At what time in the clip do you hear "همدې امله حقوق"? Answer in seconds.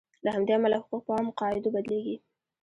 0.35-1.01